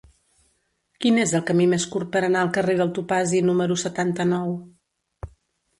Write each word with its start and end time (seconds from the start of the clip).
Quin 1.03 1.19
és 1.23 1.33
el 1.39 1.43
camí 1.49 1.67
més 1.75 1.85
curt 1.97 2.11
per 2.17 2.23
anar 2.29 2.41
al 2.41 2.49
carrer 2.57 2.77
del 2.81 2.93
Topazi 2.97 3.45
número 3.53 3.79
setanta-nou? 3.87 4.61